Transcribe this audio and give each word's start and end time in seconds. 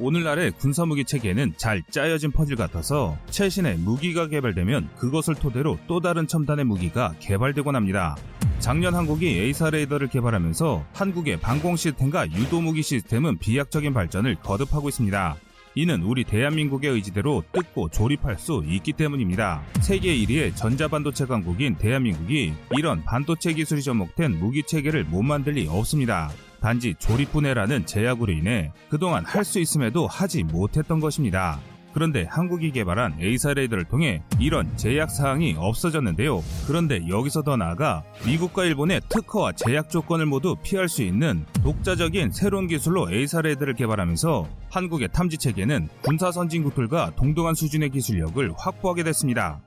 오늘날의 0.00 0.52
군사무기 0.52 1.04
체계는 1.04 1.54
잘 1.56 1.82
짜여진 1.90 2.30
퍼즐 2.30 2.56
같아서 2.56 3.18
최신의 3.30 3.78
무기가 3.78 4.28
개발되면 4.28 4.90
그것을 4.96 5.34
토대로 5.34 5.78
또 5.88 6.00
다른 6.00 6.26
첨단의 6.26 6.64
무기가 6.64 7.14
개발되곤 7.18 7.74
합니다. 7.74 8.16
작년 8.60 8.94
한국이 8.94 9.26
AESA 9.26 9.70
레이더를 9.70 10.08
개발하면서 10.08 10.84
한국의 10.92 11.40
방공 11.40 11.76
시스템과 11.76 12.30
유도 12.32 12.60
무기 12.60 12.82
시스템은 12.82 13.38
비약적인 13.38 13.92
발전을 13.92 14.36
거듭하고 14.36 14.88
있습니다. 14.88 15.36
이는 15.74 16.02
우리 16.02 16.24
대한민국의 16.24 16.90
의지대로 16.90 17.44
뜯고 17.52 17.90
조립할 17.90 18.38
수 18.38 18.64
있기 18.66 18.94
때문입니다. 18.94 19.62
세계 19.80 20.16
1위의 20.16 20.56
전자반도체 20.56 21.26
강국인 21.26 21.76
대한민국이 21.76 22.52
이런 22.76 23.04
반도체 23.04 23.52
기술이 23.52 23.82
접목된 23.82 24.38
무기 24.38 24.62
체계를 24.64 25.04
못 25.04 25.22
만들 25.22 25.52
리 25.52 25.68
없습니다. 25.68 26.30
단지 26.60 26.94
조립분해라는 26.98 27.86
제약으로 27.86 28.32
인해 28.32 28.72
그동안 28.90 29.24
할 29.24 29.44
수 29.44 29.60
있음에도 29.60 30.06
하지 30.06 30.42
못했던 30.42 31.00
것입니다. 31.00 31.58
그런데 31.94 32.26
한국이 32.28 32.70
개발한 32.70 33.16
AESA 33.18 33.54
레이더를 33.54 33.84
통해 33.84 34.22
이런 34.38 34.76
제약 34.76 35.10
사항이 35.10 35.56
없어졌는데요. 35.58 36.44
그런데 36.66 37.00
여기서 37.08 37.42
더 37.42 37.56
나아가 37.56 38.02
미국과 38.26 38.66
일본의 38.66 39.00
특허와 39.08 39.52
제약 39.52 39.88
조건을 39.88 40.26
모두 40.26 40.54
피할 40.62 40.88
수 40.88 41.02
있는 41.02 41.46
독자적인 41.62 42.32
새로운 42.32 42.66
기술로 42.68 43.10
AESA 43.10 43.40
레이더를 43.40 43.72
개발하면서 43.74 44.46
한국의 44.70 45.08
탐지 45.12 45.38
체계는 45.38 45.88
군사 46.02 46.30
선진국들과 46.30 47.12
동등한 47.16 47.54
수준의 47.54 47.88
기술력을 47.90 48.52
확보하게 48.58 49.02
됐습니다. 49.04 49.60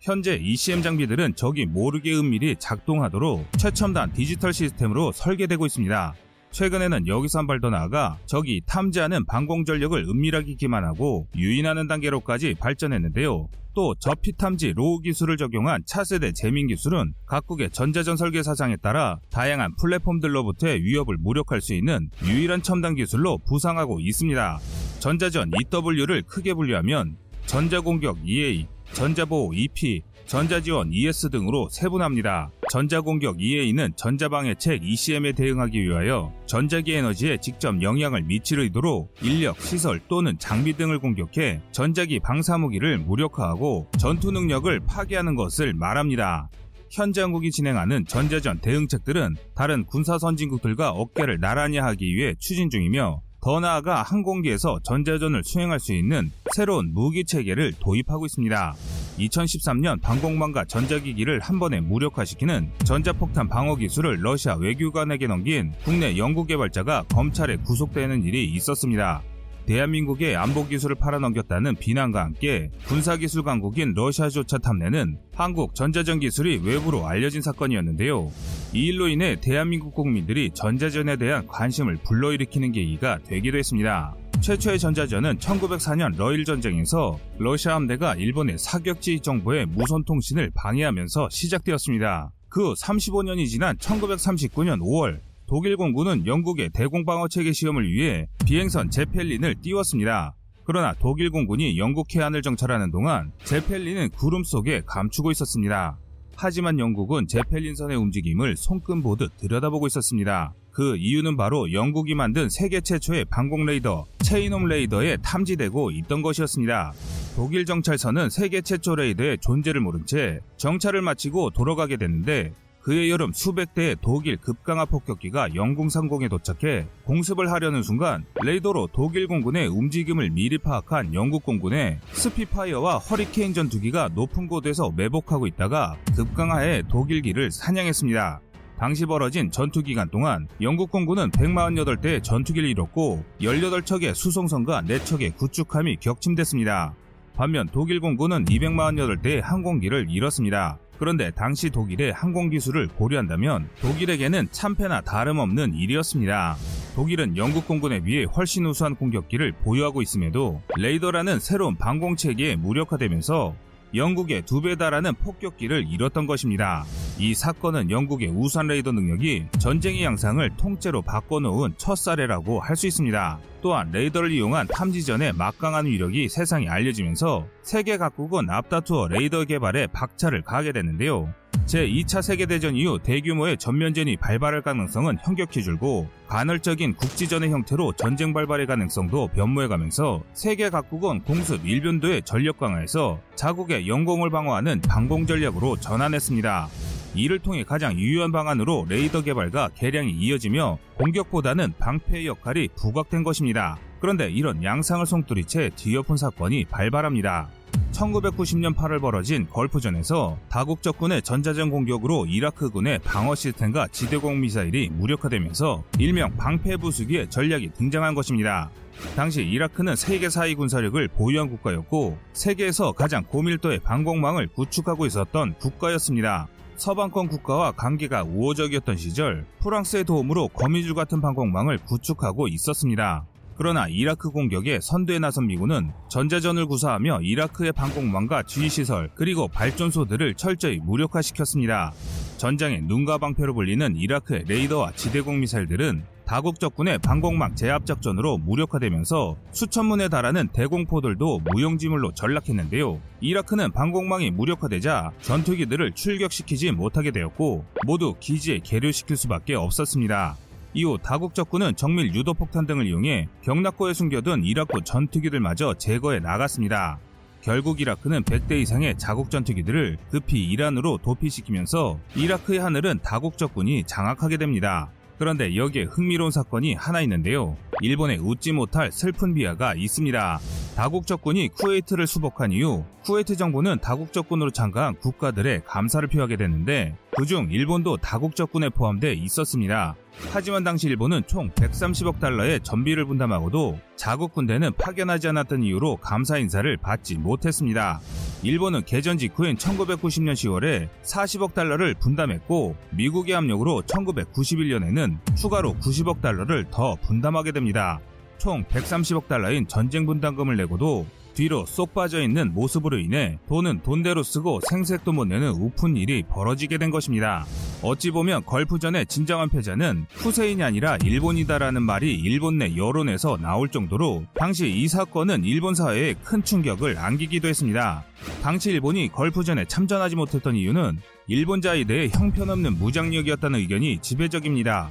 현재 0.00 0.34
ECM 0.36 0.82
장비들은 0.82 1.34
적이 1.36 1.66
모르게 1.66 2.14
은밀히 2.16 2.56
작동하도록 2.58 3.46
최첨단 3.58 4.10
디지털 4.12 4.52
시스템으로 4.54 5.12
설계되고 5.12 5.66
있습니다. 5.66 6.14
최근에는 6.52 7.06
여기서 7.06 7.38
한 7.40 7.46
발 7.46 7.60
더 7.60 7.68
나아가 7.70 8.18
적이 8.26 8.62
탐지하는 8.66 9.24
방공 9.26 9.64
전력을 9.66 10.02
은밀하게 10.08 10.54
기만하고 10.54 11.28
유인하는 11.36 11.86
단계로까지 11.86 12.54
발전했는데요. 12.58 13.48
또 13.74 13.94
저피 14.00 14.32
탐지 14.36 14.72
low 14.74 15.00
기술을 15.00 15.36
적용한 15.36 15.82
차세대 15.86 16.32
jamming 16.32 16.66
기술은 16.66 17.12
각국의 17.26 17.70
전자전 17.70 18.16
설계 18.16 18.42
사상에 18.42 18.76
따라 18.76 19.20
다양한 19.30 19.74
플랫폼들로부터의 19.80 20.82
위협을 20.82 21.18
무력화할 21.20 21.60
수 21.60 21.74
있는 21.74 22.10
유일한 22.24 22.62
첨단 22.62 22.96
기술로 22.96 23.38
부상하고 23.46 24.00
있습니다. 24.00 24.58
전자전 24.98 25.52
EW를 25.72 26.22
크게 26.22 26.54
분류하면 26.54 27.16
전자공격 27.46 28.18
EA, 28.24 28.66
전자보호 28.94 29.52
EP, 29.54 30.02
전자지원 30.26 30.92
ES 30.92 31.30
등으로 31.30 31.68
세분합니다. 31.70 32.52
전자공격 32.70 33.42
EA는 33.42 33.94
전자방해책 33.96 34.84
ECM에 34.84 35.32
대응하기 35.32 35.82
위하여 35.82 36.32
전자기 36.46 36.92
에너지에 36.92 37.38
직접 37.38 37.82
영향을 37.82 38.22
미칠 38.22 38.60
의도로 38.60 39.08
인력, 39.22 39.60
시설 39.60 39.98
또는 40.06 40.38
장비 40.38 40.74
등을 40.74 41.00
공격해 41.00 41.62
전자기 41.72 42.20
방사무기를 42.20 42.98
무력화하고 42.98 43.88
전투 43.98 44.30
능력을 44.30 44.78
파괴하는 44.86 45.34
것을 45.34 45.74
말합니다. 45.74 46.48
현재 46.92 47.22
한국이 47.22 47.50
진행하는 47.50 48.04
전자전 48.06 48.60
대응책들은 48.60 49.34
다른 49.56 49.84
군사 49.84 50.18
선진국들과 50.18 50.90
어깨를 50.90 51.40
나란히 51.40 51.78
하기 51.78 52.04
위해 52.14 52.34
추진 52.38 52.70
중이며 52.70 53.20
더 53.40 53.58
나아가 53.58 54.02
항공기에서 54.02 54.80
전자전을 54.82 55.42
수행할 55.44 55.80
수 55.80 55.94
있는 55.94 56.30
새로운 56.54 56.92
무기 56.92 57.24
체계를 57.24 57.72
도입하고 57.80 58.26
있습니다. 58.26 58.74
2013년 59.18 60.00
방공망과 60.02 60.66
전자기기를 60.66 61.40
한 61.40 61.58
번에 61.58 61.80
무력화시키는 61.80 62.70
전자폭탄 62.84 63.48
방어 63.48 63.76
기술을 63.76 64.18
러시아 64.20 64.56
외교관에게 64.56 65.26
넘긴 65.26 65.72
국내 65.84 66.16
연구 66.18 66.44
개발자가 66.44 67.04
검찰에 67.08 67.56
구속되는 67.56 68.24
일이 68.24 68.44
있었습니다. 68.44 69.22
대한민국의 69.66 70.36
안보 70.36 70.66
기술을 70.66 70.96
팔아넘겼다는 70.96 71.76
비난과 71.76 72.24
함께 72.24 72.70
군사기술 72.86 73.42
강국인 73.42 73.92
러시아조차 73.94 74.58
탐내는 74.58 75.18
한국 75.34 75.74
전자전 75.74 76.20
기술이 76.20 76.60
외부로 76.64 77.06
알려진 77.06 77.42
사건이었는데요. 77.42 78.30
이 78.72 78.86
일로 78.86 79.08
인해 79.08 79.36
대한민국 79.40 79.94
국민들이 79.94 80.50
전자전에 80.52 81.16
대한 81.16 81.46
관심을 81.46 81.98
불러일으키는 82.04 82.72
계기가 82.72 83.18
되기도 83.24 83.58
했습니다. 83.58 84.14
최초의 84.40 84.78
전자전은 84.78 85.38
1904년 85.38 86.16
러일 86.16 86.44
전쟁에서 86.44 87.18
러시아 87.38 87.74
함대가 87.74 88.14
일본의 88.14 88.58
사격지 88.58 89.20
정보의 89.20 89.66
무선 89.66 90.02
통신을 90.04 90.50
방해하면서 90.54 91.28
시작되었습니다. 91.30 92.32
그 92.48 92.72
35년이 92.74 93.46
지난 93.48 93.76
1939년 93.76 94.80
5월 94.80 95.20
독일 95.50 95.76
공군은 95.76 96.28
영국의 96.28 96.70
대공방어 96.72 97.26
체계 97.26 97.52
시험을 97.52 97.90
위해 97.90 98.28
비행선 98.46 98.88
제펠린을 98.88 99.56
띄웠습니다. 99.60 100.36
그러나 100.62 100.94
독일 101.00 101.30
공군이 101.30 101.76
영국 101.76 102.14
해안을 102.14 102.40
정찰하는 102.40 102.92
동안 102.92 103.32
제펠린은 103.42 104.10
구름 104.10 104.44
속에 104.44 104.82
감추고 104.86 105.32
있었습니다. 105.32 105.98
하지만 106.36 106.78
영국은 106.78 107.26
제펠린선의 107.26 107.96
움직임을 107.96 108.54
손금 108.56 109.02
보듯 109.02 109.38
들여다보고 109.38 109.88
있었습니다. 109.88 110.54
그 110.70 110.96
이유는 110.96 111.36
바로 111.36 111.72
영국이 111.72 112.14
만든 112.14 112.48
세계 112.48 112.80
최초의 112.80 113.24
방공 113.24 113.66
레이더 113.66 114.04
체인홈 114.20 114.66
레이더에 114.66 115.16
탐지되고 115.16 115.90
있던 115.90 116.22
것이었습니다. 116.22 116.92
독일 117.34 117.64
정찰선은 117.64 118.30
세계 118.30 118.60
최초 118.60 118.94
레이더의 118.94 119.38
존재를 119.38 119.80
모른 119.80 120.06
채 120.06 120.38
정찰을 120.58 121.02
마치고 121.02 121.50
돌아가게 121.50 121.96
됐는데 121.96 122.52
그해 122.82 123.10
여름 123.10 123.32
수백 123.32 123.74
대의 123.74 123.96
독일 124.00 124.38
급강하 124.38 124.86
폭격기가 124.86 125.54
영공 125.54 125.90
상공에 125.90 126.28
도착해 126.28 126.86
공습을 127.04 127.52
하려는 127.52 127.82
순간 127.82 128.24
레이더로 128.42 128.88
독일 128.92 129.26
공군의 129.26 129.68
움직임을 129.68 130.30
미리 130.30 130.56
파악한 130.56 131.12
영국 131.12 131.44
공군의 131.44 131.98
스피파이어와 132.12 132.98
Hurricane 132.98 133.52
전투기가 133.52 134.08
높은 134.14 134.46
곳에서 134.46 134.90
매복하고 134.96 135.46
있다가 135.46 135.96
급강하해 136.16 136.82
독일기를 136.88 137.50
사냥했습니다. 137.50 138.40
당시 138.78 139.04
벌어진 139.04 139.50
전투 139.50 139.82
기간 139.82 140.08
동안 140.08 140.48
영국 140.62 140.90
공군은 140.90 141.30
148대의 141.32 142.22
전투기를 142.22 142.66
잃었고 142.70 143.22
18척의 143.42 144.14
수송선과 144.14 144.84
4척의 144.84 145.36
구축함이 145.36 145.98
격침됐습니다. 146.00 146.94
반면 147.36 147.68
독일 147.70 148.00
공군은 148.00 148.46
248대의 148.46 149.42
항공기를 149.42 150.06
잃었습니다. 150.08 150.78
그런데 151.00 151.30
당시 151.30 151.70
독일의 151.70 152.12
항공 152.12 152.50
기술을 152.50 152.88
고려한다면 152.88 153.70
독일에게는 153.80 154.48
참패나 154.50 155.00
다름없는 155.00 155.74
일이었습니다. 155.74 156.56
독일은 156.94 157.38
영국 157.38 157.66
공군에 157.66 158.00
비해 158.00 158.24
훨씬 158.24 158.66
우수한 158.66 158.94
공격기를 158.94 159.52
보유하고 159.64 160.02
있음에도 160.02 160.60
레이더라는 160.76 161.40
새로운 161.40 161.74
방공 161.76 162.16
체계에 162.16 162.56
무력화되면서 162.56 163.54
영국의 163.94 164.42
두 164.42 164.60
배 164.60 164.76
달하는 164.76 165.14
폭격기를 165.14 165.86
잃었던 165.90 166.26
것입니다. 166.26 166.84
이 167.20 167.34
사건은 167.34 167.90
영국의 167.90 168.28
우수한 168.28 168.66
레이더 168.66 168.92
능력이 168.92 169.48
전쟁의 169.58 170.02
양상을 170.04 170.48
통째로 170.56 171.02
바꿔놓은 171.02 171.74
첫 171.76 171.94
사례라고 171.96 172.60
할 172.60 172.76
수 172.76 172.86
있습니다. 172.86 173.38
또한 173.60 173.90
레이더를 173.92 174.32
이용한 174.32 174.68
탐지전의 174.68 175.34
막강한 175.34 175.84
위력이 175.84 176.30
세상에 176.30 176.66
알려지면서 176.66 177.46
세계 177.62 177.98
각국은 177.98 178.48
앞다투어 178.48 179.08
레이더 179.08 179.44
개발에 179.44 179.88
박차를 179.88 180.40
가하게 180.40 180.72
됐는데요. 180.72 181.30
제2차 181.66 182.22
세계대전 182.22 182.74
이후 182.74 182.98
대규모의 183.02 183.58
전면전이 183.58 184.16
발발할 184.16 184.62
가능성은 184.62 185.18
현격히 185.22 185.62
줄고 185.62 186.08
간헐적인 186.26 186.94
국지전의 186.94 187.50
형태로 187.50 187.92
전쟁 187.98 188.32
발발의 188.32 188.66
가능성도 188.66 189.28
변모해가면서 189.28 190.22
세계 190.32 190.70
각국은 190.70 191.20
공습 191.24 191.66
일변도의 191.66 192.22
전력 192.22 192.56
강화에서 192.58 193.20
자국의 193.34 193.88
영공을 193.88 194.30
방어하는 194.30 194.80
방공 194.80 195.26
전략으로 195.26 195.76
전환했습니다. 195.76 196.68
이를 197.14 197.38
통해 197.38 197.64
가장 197.64 197.98
유효한 197.98 198.32
방안으로 198.32 198.86
레이더 198.88 199.22
개발과 199.22 199.70
개량이 199.74 200.12
이어지며 200.12 200.78
공격보다는 200.94 201.74
방패의 201.78 202.26
역할이 202.26 202.68
부각된 202.76 203.22
것입니다. 203.22 203.78
그런데 204.00 204.30
이런 204.30 204.62
양상을 204.62 205.04
송두리째 205.04 205.70
뒤엎은 205.76 206.16
사건이 206.16 206.66
발발합니다. 206.66 207.48
1990년 207.92 208.74
8월 208.74 209.00
벌어진 209.00 209.46
걸프전에서 209.48 210.38
다국 210.48 210.82
적군의 210.82 211.22
전자전 211.22 211.70
공격으로 211.70 212.26
이라크군의 212.26 213.00
방어 213.00 213.34
시스템과 213.34 213.88
지대공 213.88 214.40
미사일이 214.40 214.88
무력화되면서 214.90 215.84
일명 215.98 216.34
방패 216.36 216.76
부수기의 216.78 217.28
전략이 217.28 217.70
등장한 217.74 218.14
것입니다. 218.14 218.70
당시 219.16 219.42
이라크는 219.42 219.96
세계 219.96 220.28
4위 220.28 220.56
군사력을 220.56 221.08
보유한 221.08 221.48
국가였고 221.48 222.18
세계에서 222.32 222.92
가장 222.92 223.24
고밀도의 223.24 223.80
방공망을 223.80 224.48
구축하고 224.48 225.06
있었던 225.06 225.54
국가였습니다. 225.54 226.48
서방권 226.80 227.28
국가와 227.28 227.72
관계가 227.72 228.24
우호적이었던 228.24 228.96
시절 228.96 229.44
프랑스의 229.60 230.04
도움으로 230.04 230.48
거미줄 230.48 230.94
같은 230.94 231.20
방공망을 231.20 231.76
구축하고 231.84 232.48
있었습니다. 232.48 233.26
그러나 233.54 233.86
이라크 233.86 234.30
공격에 234.30 234.78
선두에 234.80 235.18
나선 235.18 235.46
미군은 235.46 235.92
전자전을 236.08 236.64
구사하며 236.64 237.20
이라크의 237.20 237.72
방공망과 237.72 238.44
지휘시설 238.44 239.10
그리고 239.14 239.46
발전소들을 239.46 240.36
철저히 240.36 240.78
무력화시켰습니다. 240.78 241.92
전장의 242.38 242.80
눈과 242.84 243.18
방패로 243.18 243.52
불리는 243.52 243.96
이라크의 243.96 244.44
레이더와 244.48 244.92
지대공 244.92 245.40
미사일들은 245.40 246.02
다국 246.30 246.60
적군의 246.60 246.98
방공망 246.98 247.56
제압 247.56 247.86
작전으로 247.86 248.38
무력화되면서 248.38 249.34
수천 249.50 249.86
문에 249.86 250.08
달하는 250.08 250.46
대공포들도 250.52 251.40
무용지물로 251.40 252.14
전락했는데요. 252.14 253.00
이라크는 253.20 253.72
방공망이 253.72 254.30
무력화되자 254.30 255.10
전투기들을 255.22 255.90
출격시키지 255.90 256.70
못하게 256.70 257.10
되었고 257.10 257.64
모두 257.84 258.14
기지에 258.20 258.60
계류시킬 258.62 259.16
수밖에 259.16 259.56
없었습니다. 259.56 260.36
이후 260.72 260.98
다국 261.02 261.34
적군은 261.34 261.74
정밀 261.74 262.14
유도폭탄 262.14 262.64
등을 262.64 262.86
이용해 262.86 263.26
경락고에 263.42 263.92
숨겨둔 263.92 264.44
이라크 264.44 264.78
전투기들마저 264.84 265.74
제거해 265.78 266.20
나갔습니다. 266.20 267.00
결국 267.42 267.80
이라크는 267.80 268.22
100대 268.22 268.52
이상의 268.52 268.96
자국 268.98 269.32
전투기들을 269.32 269.98
급히 270.12 270.44
이란으로 270.44 270.98
도피시키면서 270.98 271.98
이라크의 272.14 272.60
하늘은 272.60 273.00
다국 273.02 273.36
적군이 273.36 273.82
장악하게 273.84 274.36
됩니다. 274.36 274.90
그런데 275.20 275.54
여기에 275.54 275.82
흥미로운 275.82 276.30
사건이 276.30 276.72
하나 276.72 277.02
있는데요. 277.02 277.54
일본에 277.82 278.16
웃지 278.16 278.52
못할 278.52 278.90
슬픈 278.90 279.34
비하가 279.34 279.74
있습니다. 279.74 280.40
다국 280.76 281.06
적군이 281.06 281.48
쿠웨이트를 281.48 282.06
수복한 282.06 282.52
이후 282.52 282.86
쿠웨이트 283.04 283.36
정부는 283.36 283.80
다국 283.82 284.14
적군으로 284.14 284.50
참가한 284.50 284.94
국가들의 284.94 285.64
감사를 285.66 286.08
표하게 286.08 286.36
됐는데 286.36 286.96
그중 287.20 287.48
일본도 287.50 287.98
다국 287.98 288.34
적군에 288.34 288.70
포함돼 288.70 289.12
있었습니다. 289.12 289.94
하지만 290.32 290.64
당시 290.64 290.86
일본은 290.86 291.20
총 291.26 291.50
130억 291.50 292.18
달러의 292.18 292.60
전비를 292.62 293.04
분담하고도 293.04 293.78
자국 293.94 294.32
군대는 294.32 294.72
파견하지 294.78 295.28
않았던 295.28 295.62
이유로 295.62 295.96
감사 295.96 296.38
인사를 296.38 296.74
받지 296.78 297.18
못했습니다. 297.18 298.00
일본은 298.42 298.86
개전 298.86 299.18
직후인 299.18 299.58
1990년 299.58 300.32
10월에 300.32 300.88
40억 301.02 301.52
달러를 301.52 301.92
분담했고 301.92 302.74
미국의 302.92 303.34
압력으로 303.34 303.82
1991년에는 303.82 305.36
추가로 305.36 305.74
90억 305.74 306.22
달러를 306.22 306.64
더 306.70 306.96
분담하게 307.02 307.52
됩니다. 307.52 308.00
총 308.38 308.64
130억 308.64 309.28
달러인 309.28 309.68
전쟁 309.68 310.06
분담금을 310.06 310.56
내고도 310.56 311.04
뒤로 311.34 311.64
쏙 311.66 311.94
빠져 311.94 312.22
있는 312.22 312.52
모습으로 312.52 312.98
인해 312.98 313.38
돈은 313.48 313.82
돈대로 313.82 314.22
쓰고 314.22 314.60
생색도 314.68 315.12
못 315.12 315.26
내는 315.26 315.50
우픈 315.50 315.96
일이 315.96 316.22
벌어지게 316.22 316.78
된 316.78 316.90
것입니다. 316.90 317.46
어찌 317.82 318.10
보면 318.10 318.44
걸프전의 318.44 319.06
진정한 319.06 319.48
패자는 319.48 320.06
후세인이 320.10 320.62
아니라 320.62 320.98
일본이다라는 321.04 321.82
말이 321.82 322.14
일본 322.14 322.58
내 322.58 322.76
여론에서 322.76 323.38
나올 323.38 323.68
정도로 323.68 324.24
당시 324.34 324.68
이 324.68 324.88
사건은 324.88 325.44
일본 325.44 325.74
사회에 325.74 326.14
큰 326.22 326.44
충격을 326.44 326.98
안기기도 326.98 327.48
했습니다. 327.48 328.04
당시 328.42 328.70
일본이 328.70 329.08
걸프전에 329.08 329.64
참전하지 329.64 330.16
못했던 330.16 330.54
이유는 330.54 330.98
일본자에 331.26 331.84
대해 331.84 332.08
형편없는 332.08 332.78
무장력이었다는 332.78 333.60
의견이 333.60 333.98
지배적입니다. 334.02 334.90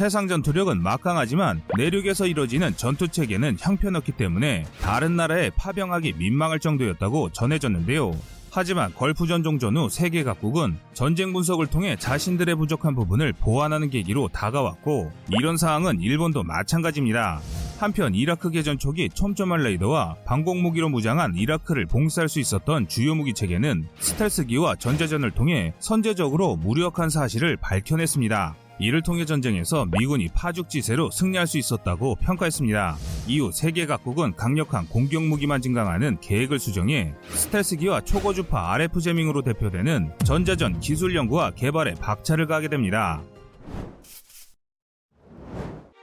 해상 0.00 0.28
전투력은 0.28 0.82
막강하지만 0.82 1.60
내륙에서 1.76 2.26
이뤄지는 2.26 2.74
전투 2.76 3.08
체계는 3.08 3.56
형편없기 3.60 4.12
때문에 4.12 4.64
다른 4.80 5.16
나라에 5.16 5.50
파병하기 5.50 6.14
민망할 6.14 6.58
정도였다고 6.58 7.30
전해졌는데요. 7.32 8.12
하지만 8.52 8.92
걸프전 8.94 9.44
종전 9.44 9.76
후 9.76 9.88
세계 9.88 10.24
각국은 10.24 10.76
전쟁 10.92 11.32
분석을 11.32 11.68
통해 11.68 11.96
자신들의 11.96 12.56
부족한 12.56 12.94
부분을 12.96 13.32
보완하는 13.32 13.90
계기로 13.90 14.28
다가왔고 14.28 15.12
이런 15.28 15.56
상황은 15.56 16.00
일본도 16.00 16.42
마찬가지입니다. 16.42 17.40
한편 17.78 18.14
이라크 18.14 18.50
개전 18.50 18.78
초기 18.78 19.08
촘촘한 19.08 19.62
레이더와 19.62 20.16
방공무기로 20.26 20.88
무장한 20.88 21.36
이라크를 21.36 21.86
봉쇄할 21.86 22.28
수 22.28 22.40
있었던 22.40 22.88
주요 22.88 23.14
무기 23.14 23.34
체계는 23.34 23.86
스텔스기와 24.00 24.76
전자전을 24.76 25.30
통해 25.30 25.72
선제적으로 25.78 26.56
무력한 26.56 27.08
사실을 27.08 27.56
밝혀냈습니다. 27.56 28.56
이를 28.80 29.02
통해 29.02 29.26
전쟁에서 29.26 29.84
미군이 29.84 30.28
파죽지세로 30.34 31.10
승리할 31.10 31.46
수 31.46 31.58
있었다고 31.58 32.16
평가했습니다. 32.16 32.96
이후 33.28 33.52
세계 33.52 33.84
각국은 33.86 34.34
강력한 34.36 34.86
공격 34.86 35.22
무기만 35.22 35.60
증강하는 35.60 36.18
계획을 36.20 36.58
수정해 36.58 37.12
스텔스기와 37.28 38.00
초고주파 38.00 38.72
RF 38.72 39.00
제밍으로 39.00 39.42
대표되는 39.42 40.12
전자전 40.24 40.80
기술 40.80 41.14
연구와 41.14 41.50
개발에 41.50 41.94
박차를 41.94 42.46
가게 42.46 42.68
됩니다. 42.68 43.22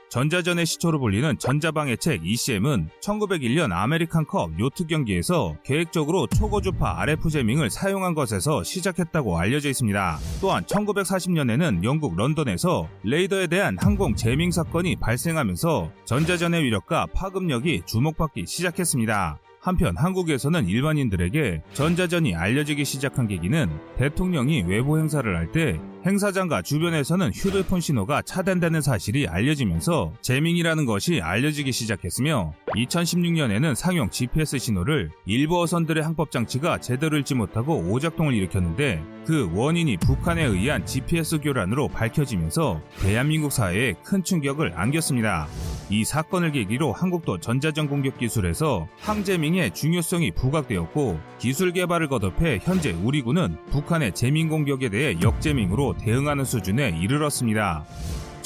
전자전의 0.08 0.64
시초로 0.64 0.98
불리는 0.98 1.38
전자방해책 1.38 2.24
ECM은 2.24 2.88
1901년 3.02 3.72
아메리칸컵 3.72 4.58
요트 4.58 4.86
경기에서 4.86 5.56
계획적으로 5.64 6.26
초고주파 6.26 7.00
RF 7.02 7.28
제밍을 7.28 7.70
사용한 7.70 8.14
것에서 8.14 8.62
시작했다고 8.62 9.38
알려져 9.38 9.68
있습니다. 9.68 10.18
또한 10.40 10.64
1940년에는 10.64 11.84
영국 11.84 12.16
런던에서 12.16 12.88
레이더에 13.04 13.48
대한 13.48 13.76
항공 13.78 14.14
제밍 14.14 14.50
사건이 14.50 14.96
발생하면서 14.96 15.92
전자전의 16.06 16.64
위력과 16.64 17.06
파급력이 17.12 17.82
주목받기 17.86 18.46
시작했습니다. 18.46 19.38
한편 19.60 19.96
한국에서는 19.96 20.66
일반인들에게 20.68 21.62
전자전이 21.72 22.34
알려지기 22.34 22.84
시작한 22.84 23.26
계기는 23.28 23.68
대통령이 23.96 24.62
외부 24.62 24.98
행사를 24.98 25.36
할 25.36 25.48
때 25.52 25.80
행사장과 26.06 26.62
주변에서는 26.62 27.32
휴대폰 27.32 27.80
신호가 27.80 28.20
차단되는 28.22 28.82
사실이 28.82 29.26
알려지면서 29.28 30.12
재밍이라는 30.20 30.84
것이 30.84 31.20
알려지기 31.22 31.72
시작했으며 31.72 32.52
2016년에는 32.78 33.74
상용 33.74 34.08
GPS 34.10 34.58
신호를 34.58 35.10
일부 35.26 35.60
어선들의 35.60 36.02
항법 36.02 36.30
장치가 36.30 36.78
제대로 36.78 37.16
읽지 37.18 37.34
못하고 37.34 37.76
오작동을 37.76 38.34
일으켰는데 38.34 39.02
그 39.26 39.50
원인이 39.52 39.96
북한에 39.98 40.44
의한 40.44 40.86
GPS 40.86 41.40
교란으로 41.40 41.88
밝혀지면서 41.88 42.80
대한민국 43.00 43.52
사회에 43.52 43.94
큰 44.04 44.22
충격을 44.22 44.72
안겼습니다. 44.74 45.48
이 45.90 46.04
사건을 46.04 46.52
계기로 46.52 46.92
한국도 46.92 47.38
전자전 47.38 47.88
공격 47.88 48.18
기술에서 48.18 48.88
항제밍의 49.00 49.74
중요성이 49.74 50.30
부각되었고 50.32 51.20
기술 51.38 51.72
개발을 51.72 52.08
거듭해 52.08 52.60
현재 52.62 52.92
우리 53.02 53.22
군은 53.22 53.56
북한의 53.70 54.14
재밍 54.14 54.48
공격에 54.48 54.88
대해 54.88 55.16
역재밍으로 55.20 55.96
대응하는 55.98 56.44
수준에 56.44 56.98
이르렀습니다. 57.00 57.84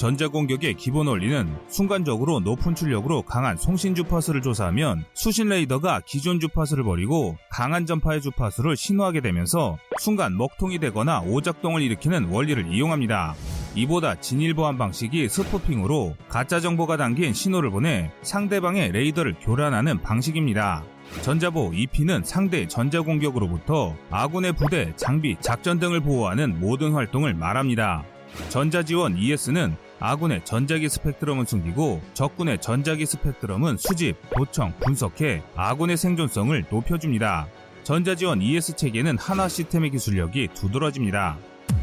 전자공격의 0.02 0.74
기본 0.74 1.06
원리는 1.06 1.48
순간적으로 1.68 2.40
높은 2.40 2.74
출력으로 2.74 3.22
강한 3.22 3.56
송신 3.56 3.94
주파수를 3.94 4.42
조사하면 4.42 5.04
수신 5.14 5.48
레이더가 5.48 6.00
기존 6.04 6.40
주파수를 6.40 6.82
버리고 6.82 7.36
강한 7.48 7.86
전파의 7.86 8.20
주파수를 8.20 8.76
신호하게 8.76 9.20
되면서 9.20 9.78
순간 10.00 10.36
먹통이 10.36 10.80
되거나 10.80 11.20
오작동을 11.20 11.82
일으키는 11.82 12.30
원리를 12.30 12.74
이용합니다. 12.74 13.36
이보다 13.76 14.16
진일 14.16 14.54
보안 14.54 14.76
방식이 14.76 15.28
스푸핑으로 15.28 16.16
가짜 16.28 16.58
정보가 16.58 16.96
담긴 16.96 17.32
신호를 17.32 17.70
보내 17.70 18.10
상대방의 18.22 18.90
레이더를 18.90 19.36
교란하는 19.40 20.02
방식입니다. 20.02 20.82
전자보 21.20 21.70
EP는 21.74 22.24
상대 22.24 22.66
전자공격으로부터 22.66 23.94
아군의 24.10 24.54
부대, 24.54 24.92
장비, 24.96 25.36
작전 25.38 25.78
등을 25.78 26.00
보호하는 26.00 26.58
모든 26.58 26.90
활동을 26.90 27.34
말합니다. 27.34 28.02
전자지원 28.48 29.16
ES는 29.16 29.76
아군의 30.04 30.44
전자기 30.44 30.88
스펙트럼을 30.88 31.46
숨기고 31.46 32.02
적군의 32.14 32.60
전자기 32.60 33.06
스펙트럼은 33.06 33.76
수집, 33.76 34.16
도청, 34.36 34.72
분석해 34.80 35.44
아군의 35.54 35.96
생존성을 35.96 36.64
높여줍니다. 36.68 37.46
전자지원 37.84 38.42
ES 38.42 38.74
체계는 38.74 39.16
하나 39.16 39.48
시스템의 39.48 39.90
기술력이 39.90 40.48
두드러집니다. 40.54 41.38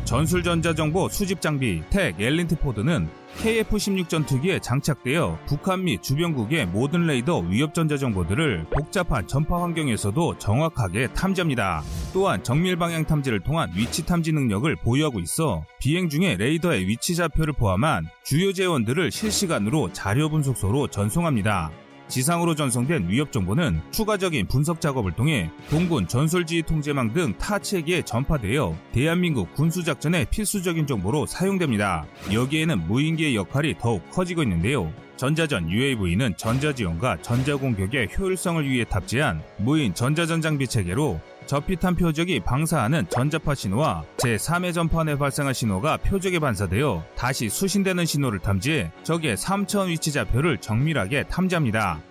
전술전자정보 0.05 1.09
수집 1.09 1.41
장비 1.41 1.81
택 1.89 2.19
엘린트 2.19 2.57
포드는 2.59 3.09
KF-16 3.37 4.09
전투기에 4.09 4.59
장착되어 4.59 5.39
북한 5.45 5.83
및 5.83 6.01
주변국의 6.01 6.65
모든 6.67 7.05
레이더 7.05 7.39
위협 7.39 7.73
전자 7.73 7.95
정보들을 7.95 8.65
복잡한 8.71 9.27
전파 9.27 9.61
환경에서도 9.61 10.37
정확하게 10.37 11.13
탐지합니다. 11.13 11.83
또한 12.11 12.43
정밀 12.43 12.75
방향 12.75 13.05
탐지를 13.05 13.39
통한 13.41 13.71
위치 13.75 14.05
탐지 14.05 14.31
능력을 14.31 14.75
보유하고 14.77 15.19
있어 15.19 15.63
비행 15.79 16.09
중에 16.09 16.35
레이더의 16.37 16.87
위치 16.87 17.15
좌표를 17.15 17.53
포함한 17.53 18.07
주요 18.23 18.51
재원들을 18.51 19.11
실시간으로 19.11 19.93
자료 19.93 20.29
분석소로 20.29 20.87
전송합니다. 20.87 21.71
지상으로 22.09 22.55
전송된 22.55 23.07
위협 23.07 23.31
정보는 23.31 23.79
추가적인 23.91 24.47
분석 24.47 24.81
작업을 24.81 25.11
통해 25.13 25.49
공군 25.69 26.07
전술지휘 26.07 26.63
통제망 26.63 27.13
등 27.13 27.33
타 27.37 27.59
체계에 27.59 28.01
전파되어 28.01 28.75
대한민국 28.91 29.53
군수작전의 29.53 30.27
필수적인 30.31 30.87
정보로 30.87 31.25
사용됩니다. 31.27 32.05
여기에는 32.33 32.87
무인기의 32.87 33.35
역할이 33.35 33.75
더욱 33.79 34.09
커지고 34.09 34.43
있는데요. 34.43 34.91
전자전 35.15 35.69
UAV는 35.69 36.35
전자지원과 36.37 37.21
전자공격의 37.21 38.09
효율성을 38.17 38.67
위해 38.69 38.85
탑재한 38.85 39.41
무인 39.57 39.93
전자전 39.93 40.41
장비 40.41 40.65
체계로 40.67 41.19
저피탄 41.49 41.95
표적이 41.95 42.41
방사하는 42.41 43.09
전자파 43.09 43.55
신호와 43.55 44.03
제3의 44.17 44.71
전파에 44.71 45.15
발생한 45.17 45.51
신호가 45.51 45.97
표적에 45.97 46.37
반사되어 46.37 47.03
다시 47.15 47.49
수신되는 47.49 48.05
신호를 48.05 48.37
탐지해 48.37 48.91
적의 49.01 49.35
3차원 49.35 49.87
위치 49.87 50.11
좌표를 50.11 50.59
정밀하게 50.59 51.23
탐지합니다. 51.23 52.03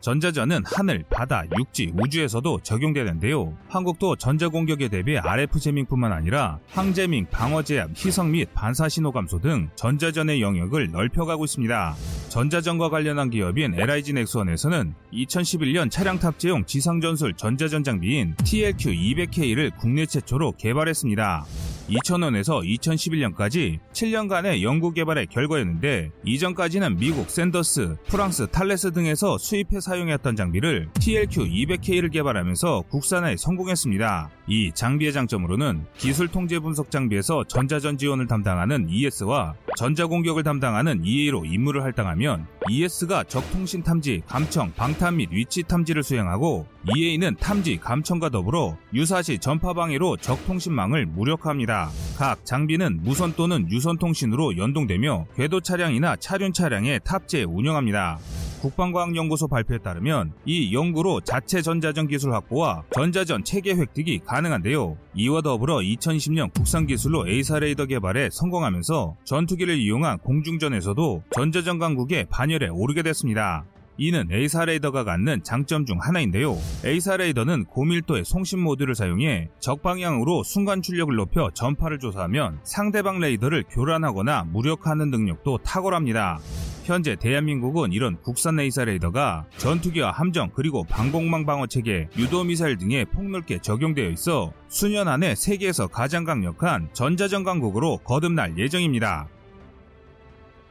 전자전은 0.00 0.62
하늘, 0.64 1.04
바다, 1.10 1.44
육지, 1.58 1.92
우주에서도 1.94 2.60
적용되는데요. 2.62 3.54
한국도 3.68 4.16
전자공격에 4.16 4.88
대비 4.88 5.18
RF 5.18 5.60
제밍뿐만 5.60 6.10
아니라 6.10 6.58
항제밍, 6.70 7.26
방어제압, 7.30 7.90
희석 7.94 8.28
및 8.30 8.48
반사신호 8.54 9.12
감소 9.12 9.38
등 9.38 9.68
전자전의 9.76 10.40
영역을 10.40 10.90
넓혀가고 10.90 11.44
있습니다. 11.44 11.96
전자전과 12.32 12.88
관련한 12.88 13.28
기업인 13.28 13.74
LIG 13.78 14.14
넥스원에서는 14.14 14.94
2011년 15.12 15.90
차량 15.90 16.18
탑재용 16.18 16.64
지상전술 16.64 17.34
전자전 17.34 17.84
장비인 17.84 18.34
TLQ200K를 18.36 19.76
국내 19.76 20.06
최초로 20.06 20.52
개발했습니다. 20.52 21.44
2000원에서 21.90 22.64
2011년까지 22.64 23.80
7년간의 23.92 24.62
연구 24.62 24.92
개발의 24.92 25.26
결과였는데 25.26 26.10
이전까지는 26.24 26.96
미국 26.96 27.28
샌더스, 27.28 27.96
프랑스 28.08 28.46
탈레스 28.46 28.92
등에서 28.92 29.36
수입해 29.36 29.80
사용했던 29.80 30.34
장비를 30.34 30.88
TLQ200K를 30.94 32.10
개발하면서 32.10 32.84
국산화에 32.88 33.36
성공했습니다. 33.36 34.30
이 34.46 34.72
장비의 34.72 35.12
장점으로는 35.12 35.84
기술 35.98 36.28
통제 36.28 36.58
분석 36.58 36.90
장비에서 36.90 37.44
전자전 37.44 37.98
지원을 37.98 38.26
담당하는 38.26 38.88
ES와 38.88 39.54
전자 39.76 40.06
공격을 40.06 40.42
담당하는 40.42 41.04
EA로 41.04 41.44
임무를 41.46 41.82
할당하면 41.82 42.46
ES가 42.68 43.24
적통신 43.24 43.82
탐지, 43.82 44.22
감청, 44.26 44.72
방탄 44.76 45.16
및 45.16 45.30
위치 45.32 45.62
탐지를 45.62 46.02
수행하고 46.02 46.66
EA는 46.94 47.36
탐지, 47.36 47.78
감청과 47.78 48.28
더불어 48.28 48.76
유사시 48.92 49.38
전파 49.38 49.72
방해로 49.72 50.18
적통신망을 50.18 51.06
무력화합니다. 51.06 51.90
각 52.18 52.44
장비는 52.44 53.00
무선 53.02 53.32
또는 53.34 53.70
유선 53.70 53.98
통신으로 53.98 54.58
연동되며 54.58 55.26
궤도 55.36 55.60
차량이나 55.60 56.16
차륜 56.16 56.52
차량에 56.52 56.98
탑재 57.00 57.44
운영합니다. 57.44 58.18
국방과학연구소 58.62 59.48
발표에 59.48 59.78
따르면 59.78 60.32
이 60.44 60.72
연구로 60.72 61.20
자체 61.22 61.62
전자전 61.62 62.06
기술 62.06 62.32
확보와 62.32 62.84
전자전 62.94 63.42
체계 63.42 63.74
획득이 63.74 64.20
가능한데요. 64.24 64.96
이와 65.14 65.42
더불어 65.42 65.78
2020년 65.78 66.54
국산 66.54 66.86
기술로 66.86 67.28
AESA 67.28 67.58
레이더 67.58 67.86
개발에 67.86 68.28
성공하면서 68.30 69.16
전투기를 69.24 69.76
이용한 69.78 70.18
공중전에서도 70.18 71.24
전자전 71.32 71.80
강국의 71.80 72.26
반열에 72.30 72.68
오르게 72.68 73.02
됐습니다. 73.02 73.64
이는 73.98 74.28
AESA 74.30 74.64
레이더가 74.64 75.04
갖는 75.04 75.42
장점 75.42 75.84
중 75.84 75.98
하나인데요. 76.00 76.56
AESA 76.84 77.18
레이더는 77.18 77.64
고밀도의 77.64 78.24
송신 78.24 78.60
모듈을 78.60 78.94
사용해 78.94 79.50
적방향으로 79.60 80.44
순간 80.44 80.82
출력을 80.82 81.14
높여 81.14 81.50
전파를 81.52 81.98
조사하면 81.98 82.60
상대방 82.62 83.18
레이더를 83.18 83.64
교란하거나 83.70 84.44
무력화하는 84.44 85.10
능력도 85.10 85.58
탁월합니다. 85.58 86.38
현재 86.84 87.14
대한민국은 87.14 87.92
이런 87.92 88.20
국산 88.22 88.58
AESA 88.58 88.84
레이더가 88.84 89.46
전투기와 89.56 90.10
함정 90.10 90.50
그리고 90.52 90.84
방공망 90.84 91.46
방어 91.46 91.66
체계, 91.66 92.08
유도 92.18 92.42
미사일 92.44 92.76
등에 92.76 93.04
폭넓게 93.04 93.58
적용되어 93.58 94.08
있어 94.10 94.52
수년 94.68 95.08
안에 95.08 95.34
세계에서 95.34 95.86
가장 95.86 96.24
강력한 96.24 96.88
전자전 96.92 97.44
강국으로 97.44 97.98
거듭날 97.98 98.58
예정입니다. 98.58 99.28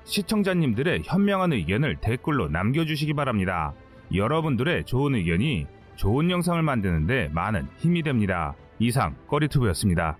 시청자님들의 0.04 1.04
현명한 1.06 1.54
의견을 1.54 1.98
댓글로 2.02 2.50
남겨주시기 2.50 3.14
바랍니다. 3.14 3.74
여러분들의 4.14 4.86
좋은 4.86 5.16
의견이 5.16 5.68
좋은 5.96 6.30
영상을 6.30 6.62
만드는데 6.62 7.30
많은 7.32 7.68
힘이 7.78 8.04
됩니다. 8.04 8.56
이상 8.80 9.16
꺼리투브였습니다. 9.28 10.18